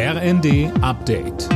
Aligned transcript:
RND 0.00 0.70
Update. 0.80 1.48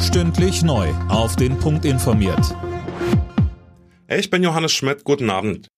Stündlich 0.00 0.62
neu. 0.62 0.88
Auf 1.10 1.36
den 1.36 1.58
Punkt 1.58 1.84
informiert. 1.84 2.56
Ich 4.08 4.30
bin 4.30 4.42
Johannes 4.42 4.72
Schmidt. 4.72 5.04
Guten 5.04 5.28
Abend. 5.28 5.68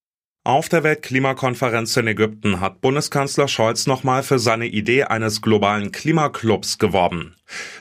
Auf 0.45 0.69
der 0.69 0.83
Weltklimakonferenz 0.83 1.97
in 1.97 2.07
Ägypten 2.07 2.61
hat 2.61 2.79
Bundeskanzler 2.79 3.49
Scholz 3.49 3.85
nochmal 3.85 4.23
für 4.23 4.39
seine 4.39 4.67
Idee 4.67 5.03
eines 5.03 5.41
globalen 5.41 5.91
Klimaclubs 5.91 6.77
geworben. 6.77 7.35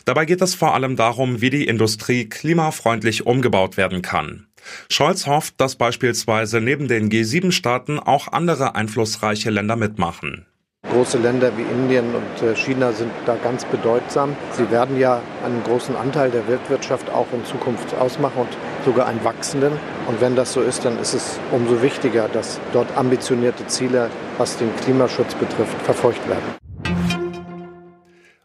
Dabei 0.04 0.24
geht 0.24 0.42
es 0.42 0.56
vor 0.56 0.74
allem 0.74 0.96
darum, 0.96 1.40
wie 1.40 1.50
die 1.50 1.68
Industrie 1.68 2.28
klimafreundlich 2.28 3.26
umgebaut 3.26 3.76
werden 3.76 4.02
kann. 4.02 4.48
Scholz 4.90 5.28
hofft, 5.28 5.60
dass 5.60 5.76
beispielsweise 5.76 6.60
neben 6.60 6.88
den 6.88 7.10
G7-Staaten 7.10 8.00
auch 8.00 8.26
andere 8.26 8.74
einflussreiche 8.74 9.50
Länder 9.50 9.76
mitmachen. 9.76 10.46
Große 10.92 11.16
Länder 11.16 11.56
wie 11.56 11.62
Indien 11.62 12.14
und 12.14 12.46
äh, 12.46 12.54
China 12.54 12.92
sind 12.92 13.10
da 13.24 13.36
ganz 13.36 13.64
bedeutsam. 13.64 14.36
Sie 14.52 14.70
werden 14.70 14.98
ja 14.98 15.22
einen 15.42 15.62
großen 15.64 15.96
Anteil 15.96 16.30
der 16.30 16.46
Weltwirtschaft 16.46 17.08
auch 17.08 17.26
in 17.32 17.42
Zukunft 17.46 17.94
ausmachen 17.94 18.42
und 18.42 18.48
sogar 18.84 19.06
einen 19.06 19.24
wachsenden. 19.24 19.72
Und 20.06 20.20
wenn 20.20 20.36
das 20.36 20.52
so 20.52 20.60
ist, 20.60 20.84
dann 20.84 20.98
ist 21.00 21.14
es 21.14 21.40
umso 21.50 21.80
wichtiger, 21.80 22.28
dass 22.28 22.60
dort 22.74 22.94
ambitionierte 22.94 23.66
Ziele, 23.68 24.10
was 24.36 24.58
den 24.58 24.68
Klimaschutz 24.76 25.34
betrifft, 25.34 25.80
verfolgt 25.82 26.28
werden. 26.28 26.62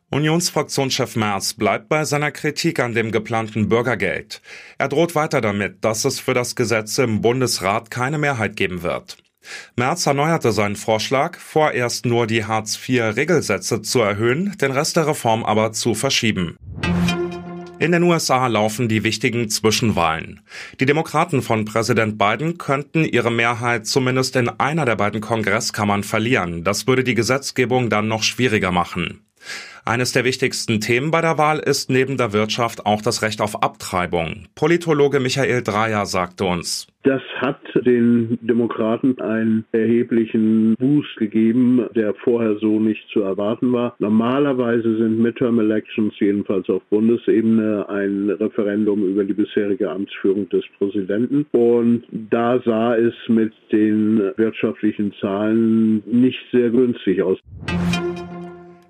Unionsfraktionschef 0.10 1.18
Merz 1.18 1.54
bleibt 1.54 1.90
bei 1.90 2.06
seiner 2.06 2.32
Kritik 2.32 2.80
an 2.80 2.94
dem 2.94 3.12
geplanten 3.12 3.68
Bürgergeld. 3.68 4.42
Er 4.78 4.88
droht 4.88 5.16
weiter 5.16 5.42
damit, 5.42 5.84
dass 5.84 6.06
es 6.06 6.22
für 6.22 6.34
das 6.34 6.56
Gesetz 6.56 6.98
im 6.98 7.20
Bundesrat 7.20 7.92
keine 7.92 8.18
Mehrheit 8.18 8.56
geben 8.56 8.84
wird. 8.84 9.18
Merz 9.76 10.06
erneuerte 10.06 10.52
seinen 10.52 10.76
Vorschlag, 10.76 11.38
vorerst 11.38 12.06
nur 12.06 12.28
die 12.28 12.46
Hartz-IV-Regelsätze 12.46 13.82
zu 13.82 14.00
erhöhen, 14.02 14.56
den 14.60 14.72
Rest 14.72 14.98
der 14.98 15.08
Reform 15.08 15.44
aber 15.44 15.72
zu 15.72 15.94
verschieben. 15.94 16.58
In 17.80 17.92
den 17.92 18.02
USA 18.02 18.48
laufen 18.48 18.90
die 18.90 19.04
wichtigen 19.04 19.50
Zwischenwahlen. 19.50 20.42
Die 20.80 20.88
Demokraten 20.88 21.44
von 21.44 21.66
Präsident 21.66 22.18
Biden 22.18 22.58
könnten 22.58 23.06
ihre 23.06 23.32
Mehrheit 23.32 23.86
zumindest 23.86 24.36
in 24.36 24.50
einer 24.50 24.86
der 24.86 24.96
beiden 24.96 25.22
Kongresskammern 25.22 26.04
verlieren. 26.04 26.64
Das 26.64 26.88
würde 26.88 27.04
die 27.04 27.14
Gesetzgebung 27.14 27.92
dann 27.92 28.08
noch 28.08 28.24
schwieriger 28.24 28.72
machen. 28.72 29.27
Eines 29.88 30.12
der 30.12 30.26
wichtigsten 30.26 30.82
Themen 30.82 31.12
bei 31.12 31.22
der 31.22 31.38
Wahl 31.38 31.60
ist 31.60 31.90
neben 31.90 32.18
der 32.18 32.34
Wirtschaft 32.34 32.86
auch 32.86 33.02
das 33.02 33.22
Recht 33.22 33.40
auf 33.40 33.64
Abtreibung. 33.64 34.46
Politologe 34.54 35.22
Michael 35.22 35.64
Dreyer 35.64 36.06
sagte 36.06 36.44
uns. 36.44 36.88
Das 37.04 37.22
hat 37.38 37.62
den 37.86 38.38
Demokraten 38.42 39.18
einen 39.22 39.64
erheblichen 39.72 40.76
Boost 40.78 41.16
gegeben, 41.16 41.86
der 41.96 42.14
vorher 42.16 42.58
so 42.58 42.82
nicht 42.82 43.08
zu 43.14 43.22
erwarten 43.22 43.72
war. 43.72 43.96
Normalerweise 44.00 44.98
sind 44.98 45.20
Midterm 45.20 45.58
Elections 45.60 46.14
jedenfalls 46.20 46.68
auf 46.68 46.84
Bundesebene 46.90 47.88
ein 47.88 48.30
Referendum 48.30 49.08
über 49.10 49.24
die 49.24 49.36
bisherige 49.36 49.90
Amtsführung 49.90 50.50
des 50.50 50.66
Präsidenten. 50.78 51.46
Und 51.54 52.04
da 52.12 52.60
sah 52.66 52.98
es 52.98 53.14
mit 53.30 53.54
den 53.72 54.34
wirtschaftlichen 54.36 55.14
Zahlen 55.22 56.04
nicht 56.06 56.40
sehr 56.52 56.72
günstig 56.72 57.22
aus. 57.22 57.38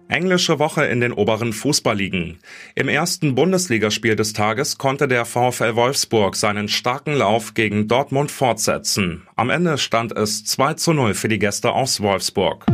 Englische 0.10 0.58
Woche 0.58 0.86
in 0.86 1.02
den 1.02 1.12
oberen 1.12 1.52
Fußballligen. 1.52 2.40
Im 2.76 2.88
ersten 2.88 3.36
Bundesligaspiel 3.36 4.16
des 4.16 4.34
Tages 4.34 4.78
konnte 4.78 5.08
der 5.08 5.26
VfL 5.26 5.76
Wolfsburg 5.76 6.36
seinen 6.36 6.70
starken 6.70 7.14
Lauf 7.14 7.54
gegen 7.54 7.88
Dortmund 7.88 8.32
fortsetzen. 8.32 9.28
Am 9.36 9.50
Ende 9.50 9.78
stand 9.78 10.16
es 10.16 10.46
2 10.46 10.76
zu 10.76 10.94
0 10.94 11.14
für 11.14 11.28
die 11.28 11.40
Gäste 11.40 11.74
aus 11.74 12.02
Wolfsburg. 12.02 12.66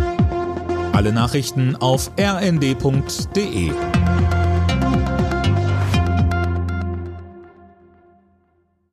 Alle 0.92 1.11
Nachrichten 1.11 1.76
auf 1.76 2.11
rnd.de 2.20 3.72